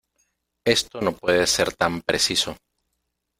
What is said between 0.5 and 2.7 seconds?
esto no puede ser tan preciso.